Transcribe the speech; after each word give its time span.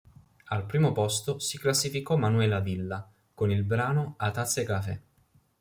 Al 0.47 0.65
primo 0.65 0.93
posto 0.93 1.37
si 1.37 1.59
classificò 1.59 2.15
Manuela 2.17 2.59
Villa 2.59 3.07
con 3.35 3.51
il 3.51 3.61
brano 3.63 4.15
"A 4.17 4.31
tazza 4.31 4.59
e 4.61 4.63
cafè". 4.63 4.99